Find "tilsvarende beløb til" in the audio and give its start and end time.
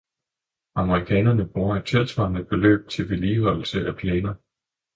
1.85-3.09